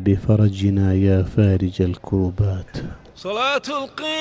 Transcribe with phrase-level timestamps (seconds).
[0.00, 2.76] بفرجنا يا فارج الكربات
[3.16, 4.14] صلاة القيام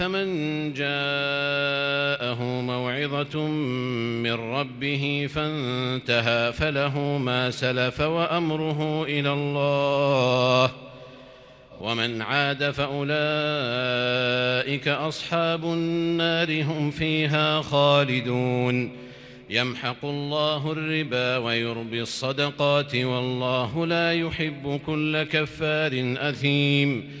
[0.00, 3.46] فمن جاءه موعظة
[4.22, 10.70] من ربه فانتهى فله ما سلف وأمره إلى الله.
[11.80, 13.18] ومن عاد فأولئك
[14.88, 18.92] أصحاب النار هم فيها خالدون.
[19.50, 27.20] يمحق الله الربا ويربي الصدقات والله لا يحب كل كفار أثيم.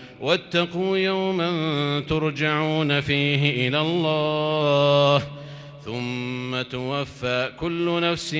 [0.21, 5.23] واتقوا يوما ترجعون فيه إلى الله
[5.85, 8.33] ثم توفى كل نفس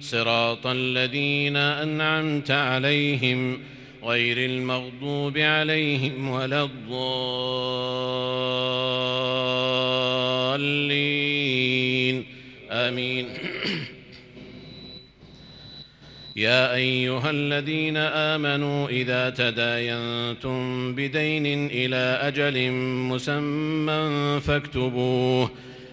[0.00, 3.58] صراط الذين أنعمت عليهم
[4.04, 7.06] غير المغضوب عليهم ولا الضالين.
[12.70, 13.26] آمين.
[16.36, 22.70] يا أيها الذين آمنوا إذا تداينتم بدين إلى أجل
[23.10, 25.50] مسمى فاكتبوه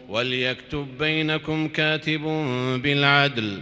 [0.10, 2.22] وليكتب بينكم كاتب
[2.84, 3.62] بالعدل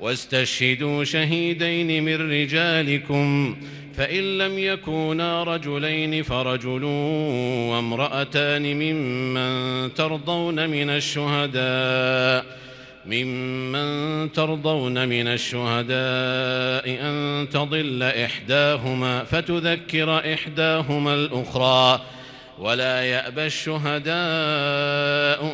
[0.00, 3.56] واستشهدوا شهيدين من رجالكم
[3.96, 6.84] فإن لم يكونا رجلين فرجل
[7.70, 12.60] وامرأتان ممن ترضون من الشهداء
[13.06, 22.00] ممن ترضون من الشهداء أن تضل إحداهما فتذكر إحداهما الأخرى
[22.58, 24.14] ولا يأبى الشهداء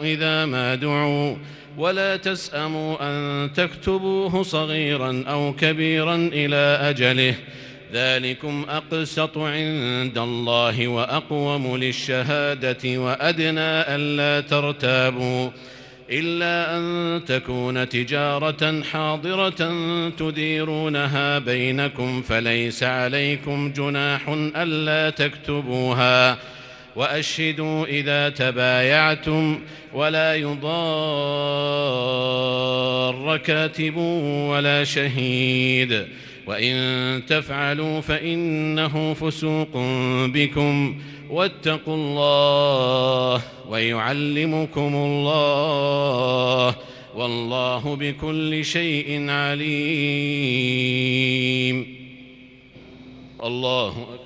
[0.02, 1.36] إذا ما دعوا.
[1.76, 7.34] ولا تسأموا أن تكتبوه صغيرا أو كبيرا إلى أجله.
[7.92, 15.50] ذلكم أقسط عند الله وأقوم للشهادة وأدنى ألا ترتابوا.
[16.10, 19.72] إلا أن تكون تجارة حاضرة
[20.10, 26.38] تديرونها بينكم فليس عليكم جناح ألا تكتبوها.
[26.96, 29.60] وأشهدوا إذا تبايعتم
[29.94, 30.66] ولا يضار
[33.36, 33.96] كاتب
[34.50, 36.06] ولا شهيد
[36.46, 39.76] وإن تفعلوا فإنه فسوق
[40.26, 41.00] بكم
[41.30, 46.76] واتقوا الله ويعلمكم الله
[47.16, 50.36] والله بكل شيء عليم.
[53.44, 54.25] الله أكبر.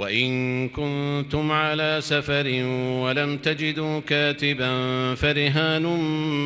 [0.00, 2.46] وإن كنتم على سفر
[3.02, 4.70] ولم تجدوا كاتبا
[5.14, 5.82] فرهان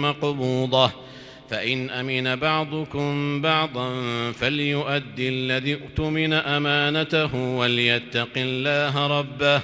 [0.00, 0.92] مقبوضة.
[1.50, 3.92] فإن أمن بعضكم بعضا
[4.32, 9.60] فليؤدي الذي اؤتمن أمانته وليتق الله ربه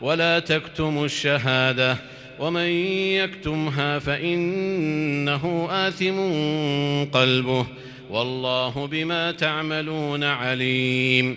[0.00, 1.96] ولا تكتموا الشهادة.
[2.38, 2.68] ومن
[3.16, 6.18] يكتمها فإنه آثم
[7.18, 7.66] قلبه.
[8.10, 11.36] والله بما تعملون عليم.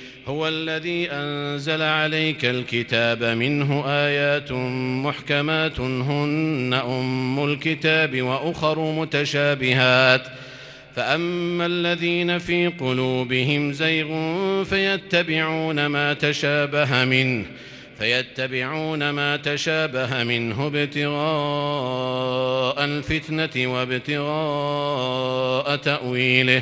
[0.27, 4.51] هو الذي أنزل عليك الكتاب منه آيات
[5.03, 10.27] محكمات هن أم الكتاب وأخر متشابهات.
[10.95, 14.07] فأما الذين في قلوبهم زيغ
[14.63, 17.45] فيتبعون ما تشابه منه
[17.99, 21.15] فيتبعون ما تشابه منه ابتغاء
[22.85, 26.61] الفتنة وابتغاء تأويله.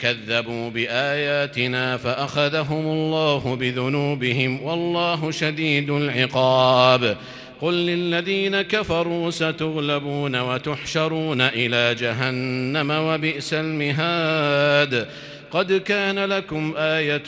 [0.00, 7.16] كذبوا بآياتنا فأخذهم الله بذنوبهم والله شديد العقاب.
[7.60, 15.06] قل للذين كفروا ستغلبون وتحشرون إلى جهنم وبئس المهاد.
[15.50, 17.22] قد كان لكم آية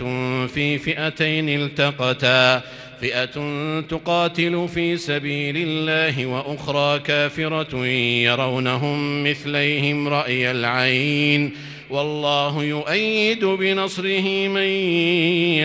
[0.47, 2.63] في فئتين التقتا.
[3.01, 3.41] فئة
[3.81, 7.87] تقاتل في سبيل الله وأخرى كافرة
[8.27, 11.53] يرونهم مثليهم رأي العين.
[11.91, 14.69] والله يؤيد بنصره من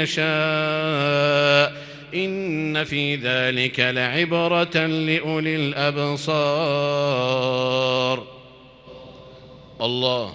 [0.02, 1.82] يشاء.
[2.16, 6.42] إن في ذلك لعبرة لأولي الأبصار.
[9.82, 10.34] الله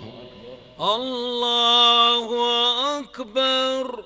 [0.80, 2.26] الله
[2.98, 4.05] أكبر.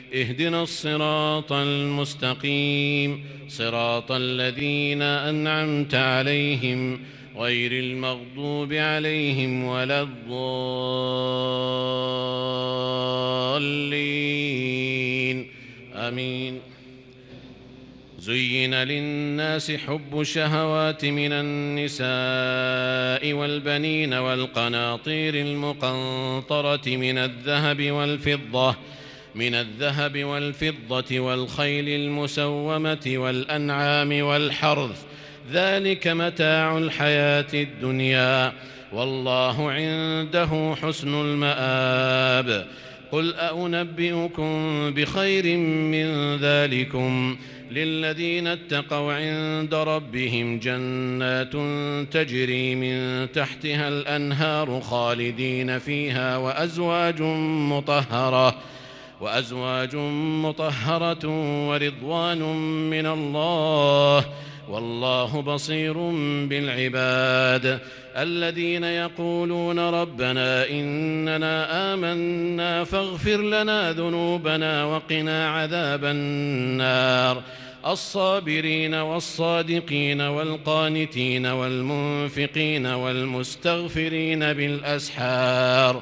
[0.13, 6.99] اهدنا الصراط المستقيم صراط الذين أنعمت عليهم
[7.37, 10.27] غير المغضوب عليهم ولا الضالين.
[15.95, 16.59] آمين.
[18.19, 28.75] زين للناس حب الشهوات من النساء والبنين والقناطير المقنطرة من الذهب والفضة
[29.35, 35.03] من الذهب والفضة والخيل المسومة والأنعام والحرث.
[35.53, 38.53] ذلك متاع الحياة الدنيا.
[38.93, 42.67] والله عنده حسن المآب.
[43.11, 44.53] قل أنبئكم
[44.93, 47.37] بخير من ذلكم.
[47.71, 51.53] للذين اتقوا عند ربهم جنات
[52.13, 57.21] تجري من تحتها الأنهار خالدين فيها وأزواج
[57.71, 58.55] مطهرة.
[59.21, 59.95] وأزواج
[60.45, 61.27] مطهرة
[61.69, 62.39] ورضوان
[62.89, 64.25] من الله
[64.69, 65.93] والله بصير
[66.47, 67.79] بالعباد
[68.17, 77.41] الذين يقولون ربنا إننا آمنا فاغفر لنا ذنوبنا وقنا عذاب النار
[77.87, 86.01] الصابرين والصادقين والقانتين والمنفقين والمستغفرين بالأسحار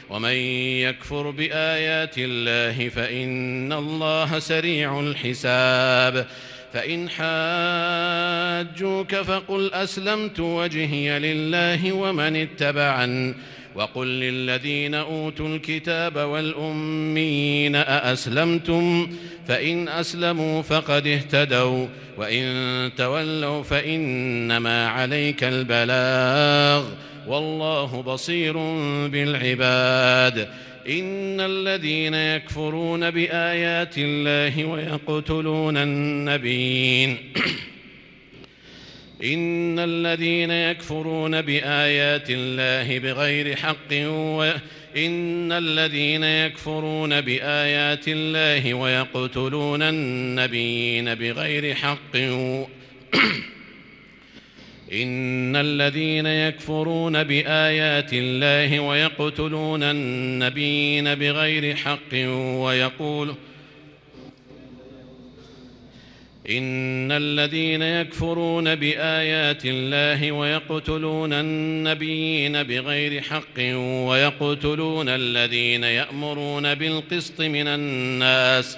[0.11, 6.27] ومن يكفر بآيات الله فإن الله سريع الحساب.
[6.73, 13.35] فإن حاجوك فقل أسلمت وجهي لله ومن اتبعن.
[13.75, 19.11] وقل للذين أوتوا الكتاب والأمين أأسلمتم؟
[19.47, 21.87] فإن أسلموا فقد اهتدوا.
[22.17, 26.85] وإن تولوا فإنما عليك البلاغ.
[27.27, 28.53] والله بصير
[29.07, 30.49] بالعباد.
[30.89, 37.17] إن الذين يكفرون بآيات الله ويقتلون النبيين.
[39.23, 44.51] إن الذين يكفرون بآيات الله بغير حق و
[44.97, 52.17] إن الذين يكفرون بآيات الله ويقتلون النبيين بغير حق
[54.93, 63.35] إن الذين يكفرون بآيات الله ويقتلون النبيين بغير حق ويقول
[66.49, 73.57] إن الذين يكفرون بآيات الله ويقتلون النبيين بغير حق
[74.07, 78.77] ويقتلون الذين يأمرون بالقسط من الناس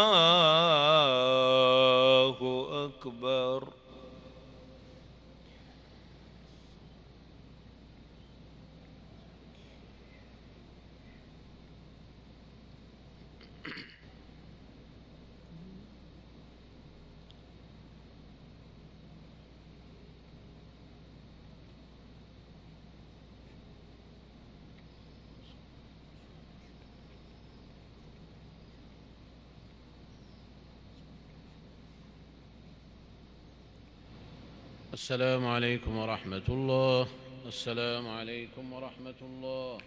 [34.93, 37.07] السلام عليكم ورحمة الله.
[37.47, 39.77] السلام عليكم ورحمة الله.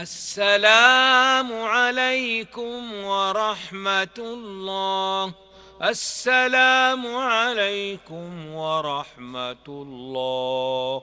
[0.00, 5.32] السلام عليكم ورحمة الله.
[5.82, 11.02] السلام عليكم ورحمة الله.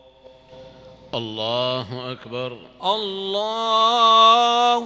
[1.13, 2.57] الله أكبر.
[2.83, 4.85] الله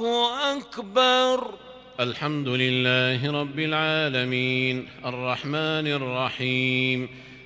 [0.57, 1.53] أكبر.
[1.99, 4.89] الحمد لله رب العالمين.
[5.05, 7.28] الرحمن الرحيم.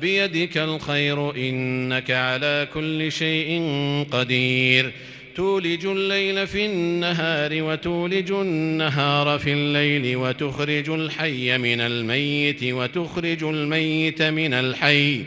[0.00, 3.62] بيدك الخير إنك على كل شيء
[4.10, 4.92] قدير.
[5.36, 14.54] تولج الليل في النهار وتولج النهار في الليل وتخرج الحي من الميت وتخرج الميت من
[14.54, 15.24] الحي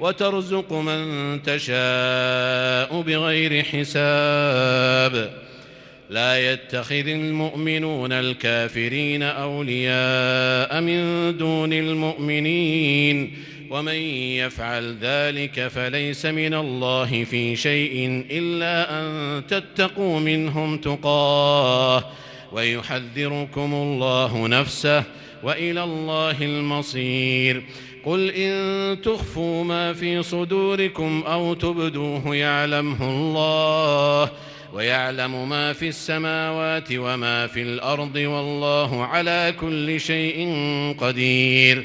[0.00, 5.30] وترزق من تشاء بغير حساب.
[6.10, 13.32] لا يتخذ المؤمنون الكافرين أولياء من دون المؤمنين.
[13.70, 22.04] ومن يفعل ذلك فليس من الله في شيء إلا أن تتقوا منهم تقاه
[22.52, 25.04] ويحذركم الله نفسه
[25.42, 27.62] وإلى الله المصير.
[28.04, 34.30] قل إن تخفوا ما في صدوركم أو تبدوه يعلمه الله
[34.72, 40.48] ويعلم ما في السماوات وما في الأرض والله على كل شيء
[40.98, 41.84] قدير.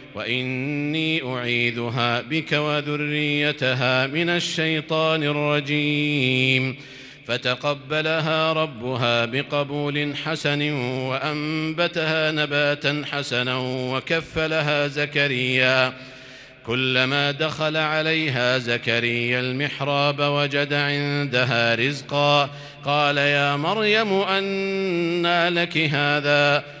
[0.15, 6.75] وإني أعيذها بك وذريتها من الشيطان الرجيم.
[7.27, 13.57] فتقبلها ربها بقبول حسن وأنبتها نباتا حسنا
[13.93, 15.93] وكفلها زكريا.
[16.65, 22.49] كلما دخل عليها زكريا المحراب وجد عندها رزقا.
[22.85, 26.80] قال يا مريم أنى لك هذا؟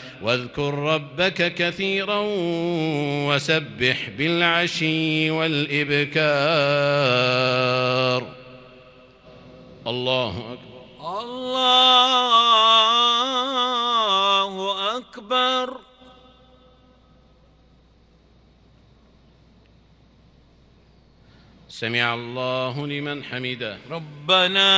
[0.21, 2.19] واذكر ربك كثيرا
[3.27, 6.21] وسبح بالعشي والإبكار.
[9.87, 10.81] الله أكبر.
[11.19, 11.71] الله
[14.97, 15.77] أكبر.
[21.69, 23.77] سمع الله لمن حمده.
[23.89, 24.71] ربنا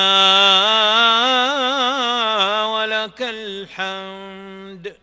[2.65, 5.02] ولك الحمد.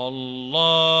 [0.11, 1.00] الله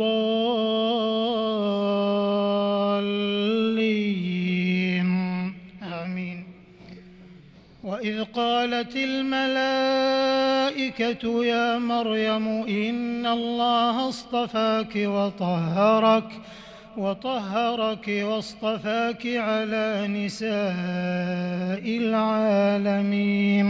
[5.83, 6.43] آمين.
[7.83, 9.75] وإذ قالت الملائكة
[11.45, 16.31] يا مريم إن الله اصطفاك وطهرك
[16.97, 23.69] وطهرك واصطفاك على نساء العالمين.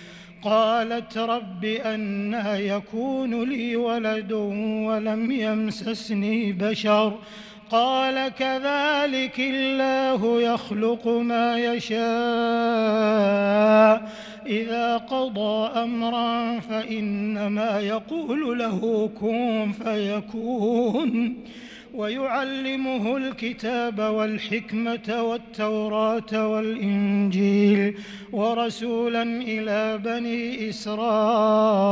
[0.43, 7.19] قالت رب أنا يكون لي ولد ولم يمسسني بشر.
[7.71, 12.01] قال كذلك الله يخلق ما يشاء.
[14.45, 21.37] إذا قضى أمرا فإنما يقول له كن فيكون.
[21.93, 27.97] ويعلمه الكتاب والحكمة والتوراة والإنجيل
[28.31, 31.91] ورسولا إلى بني إسرائيل.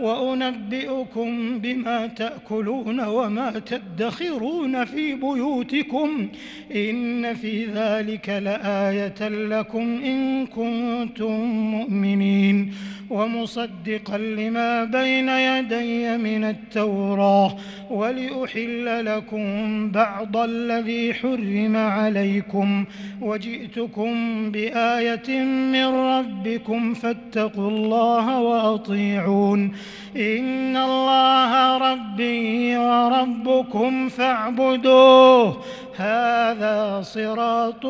[0.00, 6.28] وأنبئكم بما تأكلون وما تدخرون في بيوتكم
[6.74, 11.40] إن في ذلك لآية لكم إن كنتم
[11.70, 12.74] مؤمنين
[13.10, 17.56] ومصدقا لما بين يدي من التوراة
[17.90, 19.44] ولأحل لكم
[19.90, 22.84] بعض الذي حرم عليكم
[23.20, 24.14] وجئتكم
[24.50, 29.72] بآية من ربكم فاتقوا الله وأطيعون
[30.16, 35.62] إن الله ربي وربكم فاعبدوه.
[35.96, 37.86] هذا صراط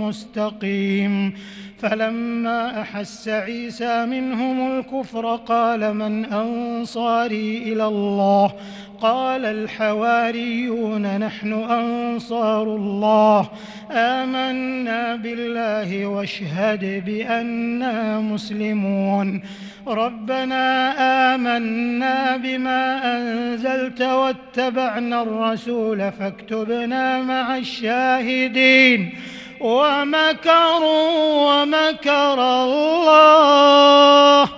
[0.00, 1.32] مستقيم.
[1.78, 8.52] فلما أحس عيسى منهم الكفر قال من أنصاري إلى الله؟
[9.00, 13.50] قال الحواريون نحن أنصار الله.
[13.90, 19.42] آمنا بالله واشهد بأننا مسلمون.
[19.88, 20.94] ربنا
[21.34, 29.14] آمنا بما أنزلت واتبعنا الرسول فاكتبنا مع الشاهدين.
[29.60, 34.48] ومكروا ومكر الله.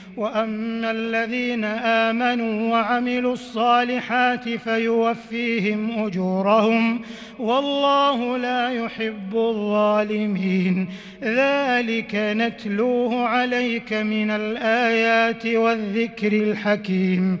[0.21, 7.01] وأما الذين آمنوا وعملوا الصالحات فيوفيهم أجورهم
[7.39, 10.89] والله لا يحب الظالمين.
[11.23, 17.39] ذلك نتلوه عليك من الآيات والذكر الحكيم.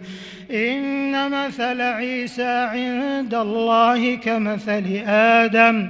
[0.51, 5.89] إن مثل عيسى عند الله كمثل آدم.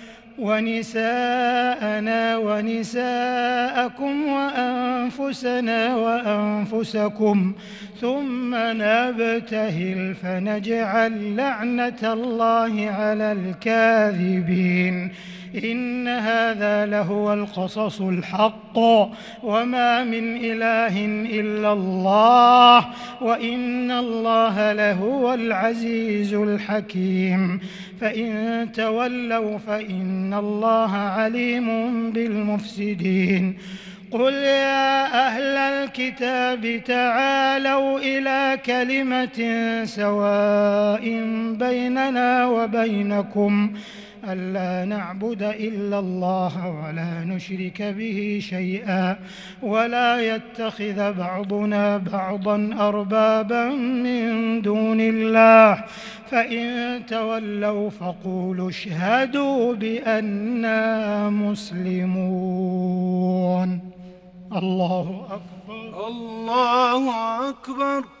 [0.39, 7.53] ونساءنا ونساءكم وأنفسنا وأنفسكم
[8.01, 15.11] ثم نبتهل فنجعل لعنة الله على الكاذبين.
[15.55, 18.77] إن هذا لهو القصص الحق
[19.43, 21.05] وما من إله
[21.39, 22.85] إلا الله
[23.21, 27.59] وإن الله لهو العزيز الحكيم.
[28.01, 31.67] فإن تولوا فإن الله عليم
[32.11, 33.57] بالمفسدين.
[34.11, 39.39] قل يا أهل الكتاب تعالوا إلى كلمة
[39.85, 41.03] سواء
[41.59, 43.71] بيننا وبينكم.
[44.29, 49.17] ألا نعبد إلا الله ولا نشرك به شيئا
[49.61, 55.83] ولا يتخذ بعضنا بعضا أربابا من دون الله
[56.29, 62.89] فإن تولوا فقولوا اشهدوا بأننا مسلمون.
[64.55, 66.07] الله أكبر.
[66.07, 67.03] الله
[67.49, 68.20] أكبر.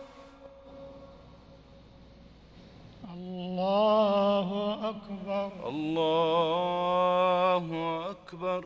[3.41, 4.49] الله
[4.89, 5.69] أكبر.
[5.69, 7.65] الله
[8.11, 8.65] أكبر.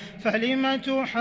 [0.23, 1.11] فلم تحاجون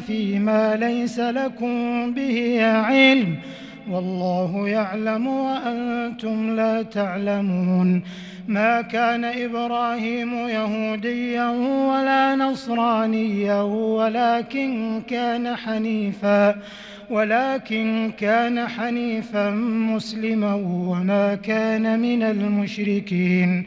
[0.00, 3.36] فيما ليس لكم به علم
[3.90, 8.02] والله يعلم وأنتم لا تعلمون
[8.48, 11.48] ما كان إبراهيم يهوديا
[11.90, 16.56] ولا نصرانيا ولكن كان حنيفا
[17.10, 19.50] ولكن كان حنيفا
[19.90, 23.66] مسلما وما كان من المشركين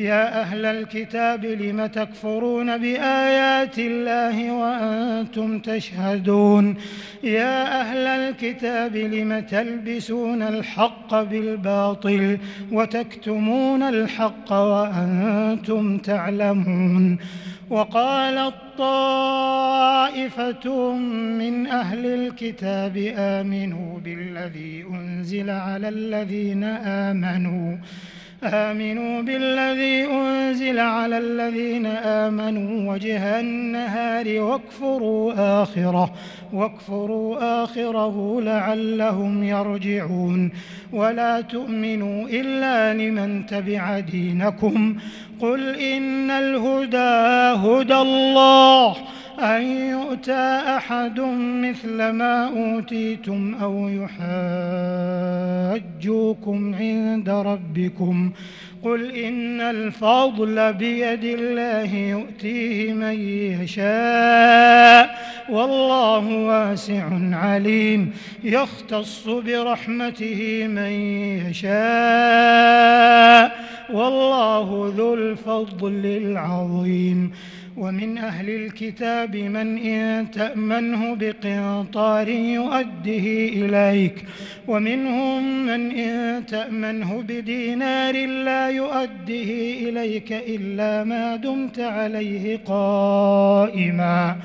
[0.00, 6.74] يا أهل الكتاب لم تكفرون بآيات الله وأنتم تشهدون؟
[7.22, 12.38] يا أهل الكتاب لم تلبسون الحق بالباطل
[12.72, 17.18] وتكتمون الحق وأنتم تعلمون؟
[17.70, 20.66] وقالت طائفة
[21.40, 27.76] من أهل الكتاب آمنوا بالذي أنزل على الذين آمنوا.
[28.44, 35.32] آمنوا بالذي أنزل على الذين آمنوا وجه النهار واكفروا
[35.62, 36.14] آخره
[36.52, 40.52] واكفروا آخره لعلهم يرجعون.
[40.92, 44.96] ولا تؤمنوا إلا لمن تبع دينكم.
[45.40, 48.96] قل إن الهدى هدى الله.
[49.42, 51.20] أن يؤتى أحد
[51.64, 53.88] مثل ما أوتيتم أو
[55.78, 58.32] يحاجوكم عند ربكم.
[58.82, 63.14] قل إن الفضل بيد الله يؤتيه من
[63.62, 65.18] يشاء
[65.50, 68.12] والله واسع عليم.
[68.44, 70.92] يختص برحمته من
[71.50, 72.70] يشاء
[73.92, 77.32] والله ذو الفضل العظيم.
[77.80, 83.26] ومن أهل الكتاب من إن تأمنه بقنطار يؤده
[83.60, 84.24] إليك
[84.68, 89.50] ومنهم من إن تأمنه بدينار لا يؤده
[89.88, 94.36] إليك إلا ما دمت عليه قائما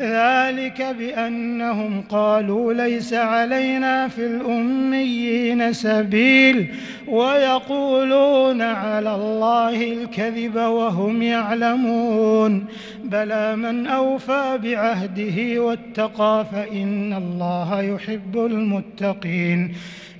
[0.00, 6.74] ذلك بأنهم قالوا ليس علينا في الأميين سبيل
[7.08, 12.64] ويقولون على الله الكذب وهم يعلمون
[13.04, 19.72] بلى من أوفى بعهده واتقى فإن الله يحب المتقين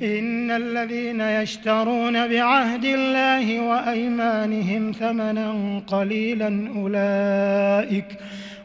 [0.03, 8.07] إن الذين يشترون بعهد الله وأيمانهم ثمنا قليلا أولئك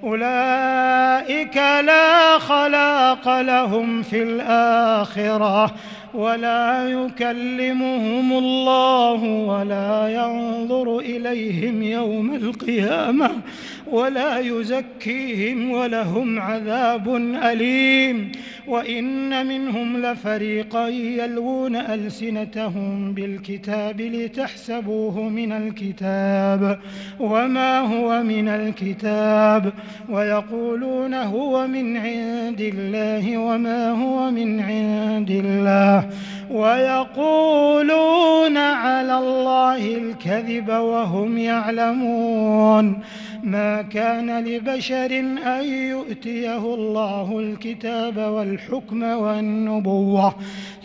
[0.03, 5.71] أولئك لا خلاق لهم في الآخرة
[6.13, 13.31] ولا يكلمهم الله ولا ينظر إليهم يوم القيامة
[13.91, 18.31] ولا يزكيهم ولهم عذاب أليم
[18.67, 26.79] وإن منهم لفريقا يلوون ألسنتهم بالكتاب لتحسبوه من الكتاب
[27.19, 29.73] وما هو من الكتاب
[30.09, 36.09] ويقولون هو من عند الله وما هو من عند الله
[36.51, 42.99] ويقولون على الله الكذب وهم يعلمون
[43.43, 50.35] ما كان لبشر أن يؤتيه الله الكتاب والحكم والنبوة.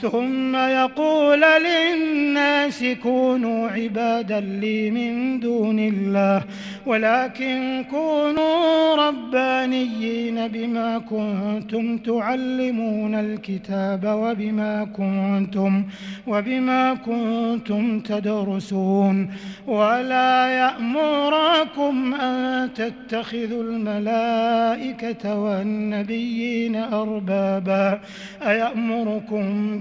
[0.01, 6.43] ثم يقول للناس كونوا عبادا لي من دون الله
[6.87, 15.85] ولكن كونوا ربانيين بما كنتم تعلمون الكتاب وبما كنتم
[16.27, 19.31] وبما كنتم تدرسون.
[19.67, 28.01] ولا يأمركم أن تتخذوا الملائكة والنبيين أربابا
[28.43, 29.81] أيأمركم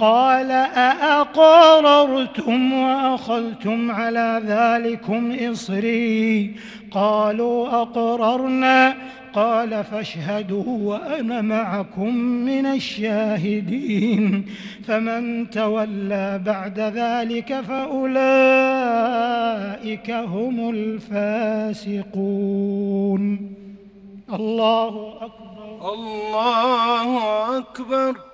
[0.00, 6.54] قال أأقررتم وأخذتم على ذلكم إصري؟
[6.90, 8.94] قالوا أقررنا.
[9.34, 14.46] قال فاشهدوا وأنا معكم من الشاهدين.
[14.86, 18.10] فمن تولى بعد ذلك فأولئك
[20.10, 23.54] هم الفاسقون.
[24.34, 25.94] الله أكبر.
[25.94, 27.18] الله
[27.58, 28.33] أكبر.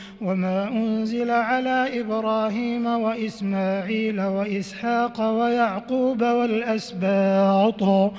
[0.21, 8.11] وما أنزل على إبراهيم وإسماعيل وإسحاق ويعقوب والأسباط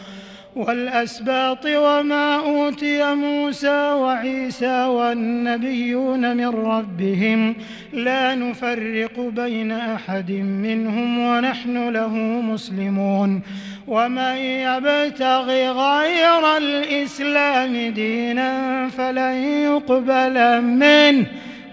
[0.57, 7.55] والأسباط وما أوتي موسى وعيسى والنبيون من ربهم.
[7.93, 13.43] لا نفرق بين أحد منهم ونحن له مسلمون.
[13.87, 21.27] ومن يبتغ غير الإسلام دينا فلن يقبل منه.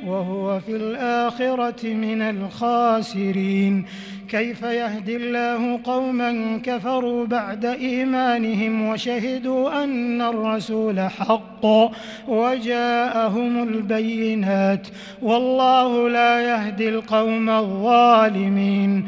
[0.05, 3.85] وهو في الآخرة من الخاسرين.
[4.29, 11.65] كيف يهدي الله قوما كفروا بعد إيمانهم وشهدوا أن الرسول حق
[12.27, 14.87] وجاءهم البينات؟
[15.21, 19.07] والله لا يهدي القوم الظالمين.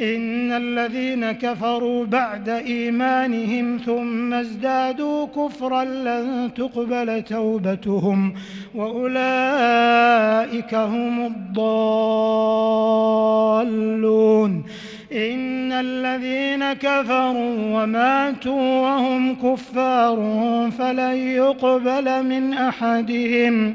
[0.00, 8.34] إن الذين كفروا بعد إيمانهم ثم ازدادوا كفرا لن تقبل توبتهم
[8.74, 9.14] وأولئك
[10.74, 11.80] هم الضالون.
[15.12, 20.16] إن الذين كفروا وماتوا وهم كفار
[20.78, 23.74] فلن يقبل من أحدهم.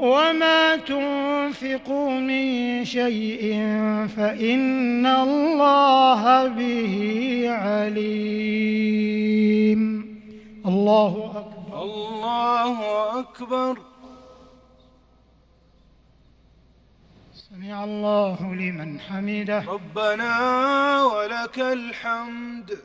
[0.00, 3.52] وما تنفقوا من شيء
[4.16, 9.00] فإن الله به عليم.
[10.66, 11.82] الله أكبر.
[11.82, 12.80] الله
[13.20, 13.78] أكبر.
[17.34, 19.64] سمع الله لمن حمده.
[19.68, 22.78] ربنا ولك الحمد.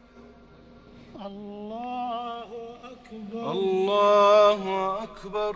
[1.26, 2.44] الله
[2.84, 3.52] أكبر.
[3.52, 5.56] الله أكبر.